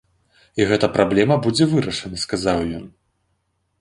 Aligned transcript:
І 0.61 0.65
гэта 0.71 0.87
праблема 0.95 1.37
будзе 1.45 1.69
вырашана, 1.75 2.17
сказаў 2.25 2.59
ён. 2.79 2.89